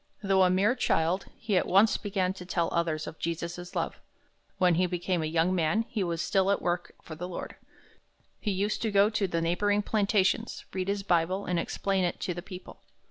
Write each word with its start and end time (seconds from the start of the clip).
Though 0.23 0.41
a 0.41 0.49
mere 0.49 0.73
child, 0.73 1.27
he 1.37 1.55
at 1.57 1.67
once 1.67 1.95
began 1.97 2.33
to 2.33 2.43
tell 2.43 2.69
others 2.71 3.05
of 3.05 3.19
Jesus' 3.19 3.75
love. 3.75 4.01
When 4.57 4.73
he 4.73 4.87
became 4.87 5.21
a 5.21 5.27
young 5.27 5.53
man, 5.53 5.85
he 5.89 6.03
was 6.03 6.23
still 6.23 6.49
at 6.49 6.59
work 6.59 6.95
for 7.03 7.13
the 7.13 7.27
Lord. 7.27 7.55
He 8.39 8.49
used 8.49 8.81
to 8.81 8.89
go 8.89 9.11
to 9.11 9.27
the 9.27 9.41
neighboring 9.41 9.83
plantations, 9.83 10.65
read 10.73 10.87
his 10.87 11.03
Bible, 11.03 11.45
and 11.45 11.59
explain 11.59 12.03
it 12.03 12.19
to 12.21 12.33
the 12.33 12.41
people. 12.41 12.81